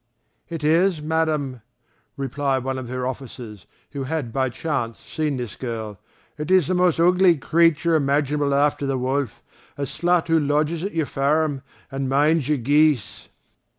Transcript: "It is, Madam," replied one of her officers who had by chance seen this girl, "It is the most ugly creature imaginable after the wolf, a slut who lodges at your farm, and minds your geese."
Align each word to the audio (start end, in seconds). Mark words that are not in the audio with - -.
"It 0.49 0.63
is, 0.63 0.99
Madam," 0.99 1.61
replied 2.17 2.63
one 2.63 2.79
of 2.79 2.89
her 2.89 3.05
officers 3.05 3.67
who 3.91 4.05
had 4.05 4.33
by 4.33 4.49
chance 4.49 4.97
seen 4.97 5.37
this 5.37 5.55
girl, 5.55 5.99
"It 6.39 6.49
is 6.49 6.65
the 6.65 6.73
most 6.73 6.99
ugly 6.99 7.37
creature 7.37 7.93
imaginable 7.93 8.55
after 8.55 8.87
the 8.87 8.97
wolf, 8.97 9.43
a 9.77 9.83
slut 9.83 10.27
who 10.27 10.39
lodges 10.39 10.83
at 10.83 10.95
your 10.95 11.05
farm, 11.05 11.61
and 11.91 12.09
minds 12.09 12.49
your 12.49 12.57
geese." 12.57 13.27